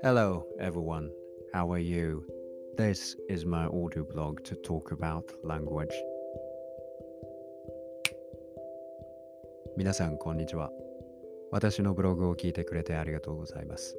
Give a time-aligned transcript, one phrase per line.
[0.00, 1.10] Hello, everyone.
[1.52, 2.22] How are you?
[2.76, 5.92] This is my audio blog to talk about language.
[9.76, 10.70] 皆さん、こんにちは。
[11.50, 13.98] 私のブログを聞いてくれてありがとうございます。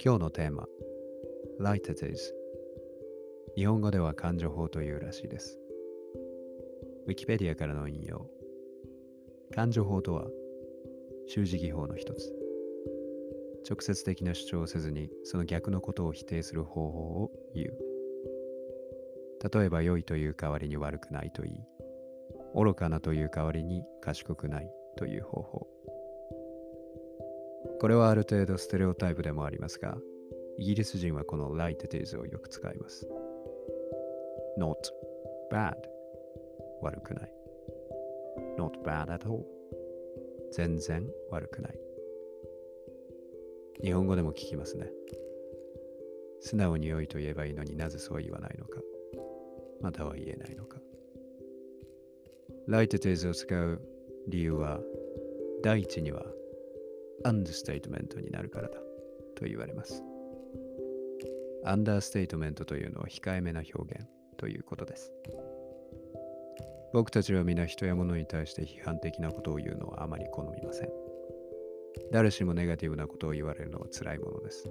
[0.00, 0.68] 今日のテーマ、
[1.58, 2.32] Light it is。
[3.56, 5.58] 日本語では感情法というらしいです。
[7.08, 8.30] ウィキペディアからの引用。
[9.52, 10.28] 感情法とは、
[11.26, 12.41] 習字技法の一つ。
[13.68, 17.92] 直接的な主張をせずにその逆のことを否定する方法を言う。
[19.52, 21.60] 例えば良いという代わりに悪くないと言い、
[22.54, 25.66] 愚かなという代わりに賢くないという方法。
[27.80, 29.96] これはある程度ステレオタイプでもありますが、
[30.58, 33.08] イギリス人はこの light it is をよく使います。
[34.58, 34.76] not
[35.50, 35.74] bad
[36.82, 37.32] 悪くない。
[38.58, 39.44] not bad at all
[40.52, 41.91] 全然悪くない。
[43.82, 44.86] 日本語でも聞きますね。
[46.40, 48.80] 素直に良いと言えばいいのになぜそう言わないのか。
[49.80, 50.78] または言えないのか。
[52.68, 53.80] ライトテーズを使う
[54.28, 54.80] 理由は、
[55.62, 56.24] 第一には、
[57.24, 58.78] アンダーステートメントになるからだ
[59.36, 60.02] と言われます。
[61.64, 65.12] アンダーステートメントというのは控えめな表現ということです。
[66.92, 71.11] 僕たちは皆人や物に対して批判的なことを言うのはあまり好みません。
[72.10, 74.68] 誰しもネガティブなことを言われるのは辛いものです。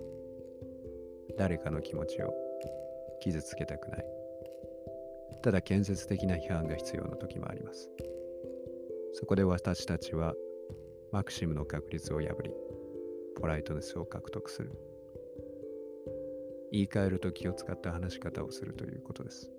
[1.37, 2.33] 誰かの気持ちを
[3.21, 4.05] 傷つけたくない。
[5.43, 7.89] ただ建設的な批判が必要な時もあります。
[9.13, 10.33] そこで私たちは
[11.11, 12.51] マクシムの確率を破り、
[13.39, 14.71] ポライトネスを獲得する。
[16.71, 19.51] 言い換えると気を使った話し方をするということです。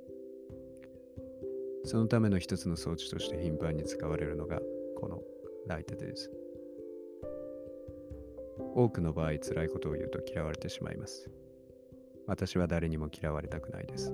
[1.85, 4.61] そのための一つの装置として頻繁に使われるのが
[4.97, 5.21] この
[5.67, 6.31] ライトです。
[8.75, 11.31] 多くの場合辛いことを言うと嫌われてしまいます。
[12.27, 14.13] 私は誰にも嫌われたくないです。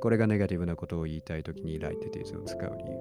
[0.00, 2.96] これがネガティブなことを言いたいときにライテティズを使う理由。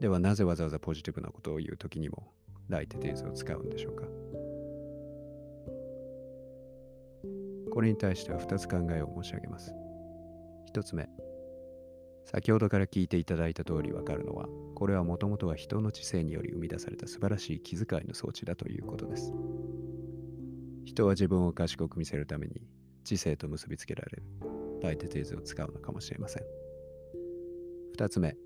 [0.00, 2.32] ではなぜわざわざポジティブなことを言うときにも
[2.68, 4.04] ライテティズを使うんでしょうか
[7.72, 9.72] これに対しては2つ考えを申し上げます。
[10.74, 11.08] 1つ目。
[12.30, 19.32] 先ほどから聞いていただいた通りわかるのは、これはもともとは人の知性により生み出された素晴らしい気遣いの装置だということです。
[20.84, 22.60] 人は自分を賢く見せるために
[23.02, 24.22] 知性と結びつけられる
[24.82, 26.42] ライテテーズを使うのかもしれません。
[27.92, 28.36] 二つ目、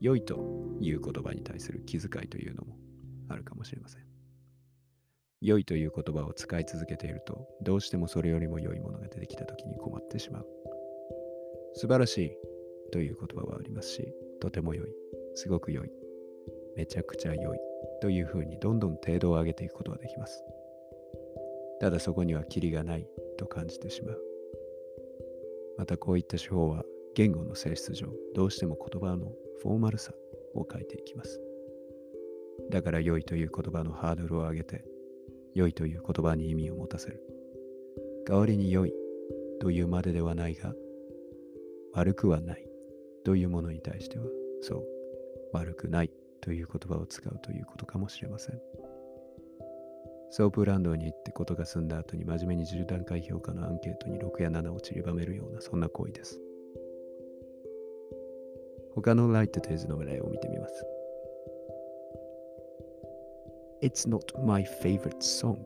[0.00, 2.76] 良いという言葉に対する気遣いというのも
[3.28, 4.02] あるかもしれません。
[5.40, 10.46] 良いという言葉を使い続けていると、どうしてもそれよりも良いものが出てきた時に困ってしまう。
[11.74, 12.32] 素晴らしい
[12.92, 14.88] という言葉はありますし、とても良い、
[15.34, 15.90] すごく良い、
[16.76, 17.58] めちゃくちゃ良い
[18.00, 20.44] というふうにどんどん程度を上げていくことができます。
[21.80, 23.08] ただそこにはキリがない
[23.38, 24.22] と感じてしまう。
[25.78, 29.32] またこういった手法は言語の性質上、どうしても言葉の
[29.62, 30.12] フォーマルさ
[30.54, 31.40] を変えていきます。
[32.70, 34.84] だから良いという言葉のハードルを上げて、
[35.54, 37.20] 良いという言葉に意味を持たせる。
[38.26, 38.94] 代わりに良い
[39.60, 40.74] というまでではないが、
[41.94, 42.71] 悪くはない
[43.24, 44.24] というものに対しては、
[44.62, 44.84] そう、
[45.52, 46.10] 悪くない
[46.40, 48.60] という言葉を使うということかもしれません。
[50.30, 56.40] ソープランドに行ってことが済んだ後に真面目に10段階評価のアンケートに6や7を散りばめるようなそんな行為です。
[58.94, 60.86] 他のライトテーズの例を見てみます。
[63.82, 65.58] It's not my favorite song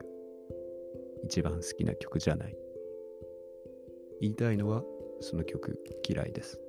[1.25, 2.57] 一番好きな曲じゃない。
[4.21, 4.83] 言いたいのは
[5.21, 5.79] その曲
[6.09, 6.61] 嫌いです。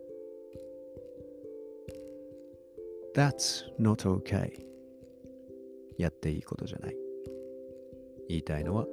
[3.18, 4.52] That's not okay.
[5.98, 6.96] やっていいことじゃない。
[8.30, 8.86] 言いたいのは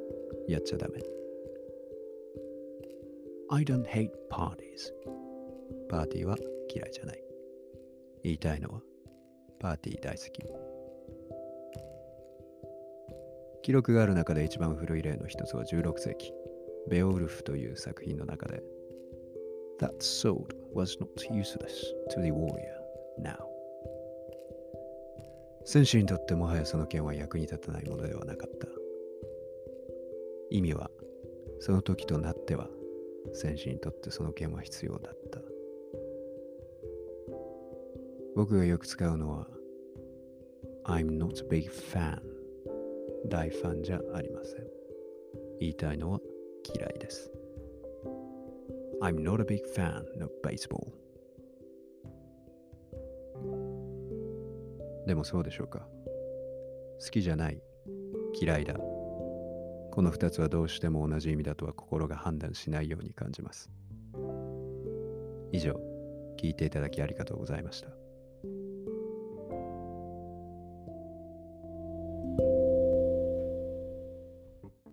[0.48, 1.02] やっちゃダメ。
[3.50, 4.90] I don't hate parties.
[5.90, 6.38] パーティーは
[6.74, 7.22] 嫌いじゃない。
[8.22, 8.80] 言いたいのは
[9.60, 10.42] パーティー大好き。
[13.62, 16.32] 記録がある中で一番古い例の一つは16世紀、
[16.88, 18.62] ベオウルフという作品の中で
[19.80, 21.68] That sword was not useless
[22.14, 22.80] to the warrior
[23.22, 23.53] now.
[25.64, 28.68] 戦士にとってもはやその剣は役に立たないものではなかった。
[30.50, 30.90] 意味は、
[31.60, 32.68] その時となっては、
[33.32, 35.40] 戦士にとってその剣は必要だった。
[38.36, 39.48] 僕がよく使うのは、
[40.84, 42.20] I'm not a big fan
[43.28, 44.66] 大ファンじゃありません。
[45.60, 46.20] 言いたいのは
[46.76, 47.32] 嫌いです。
[49.00, 51.03] I'm not a big fan of baseball
[55.06, 55.86] でもそうでしょうか
[57.04, 57.60] 好きじゃない
[58.40, 58.74] 嫌いだ。
[58.74, 63.70] この2つはどうしても同じ意味だとは心が判断しないように感じます。
[65.52, 65.78] 以上、
[66.36, 68.03] 聞いていただきありがとうございました。